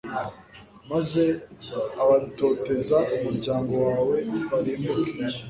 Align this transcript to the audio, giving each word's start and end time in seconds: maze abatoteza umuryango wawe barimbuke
maze 0.89 1.23
abatoteza 2.03 2.97
umuryango 3.15 3.73
wawe 3.87 4.17
barimbuke 4.51 5.09